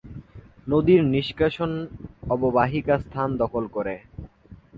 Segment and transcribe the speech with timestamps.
[0.67, 1.71] নদীর নিষ্কাশন
[2.29, 3.95] অববাহিকা স্থান দখল করে।